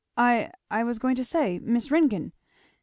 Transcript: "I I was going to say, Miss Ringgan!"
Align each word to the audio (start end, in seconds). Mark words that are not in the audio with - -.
"I 0.17 0.49
I 0.71 0.83
was 0.83 0.97
going 0.97 1.13
to 1.17 1.23
say, 1.23 1.59
Miss 1.59 1.91
Ringgan!" 1.91 2.31